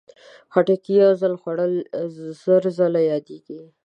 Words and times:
خټکی 0.53 0.93
یو 1.03 1.11
ځل 1.21 1.33
خوړل، 1.41 1.73
زر 2.43 2.63
ځل 2.77 2.93
یادېږي. 3.11 3.61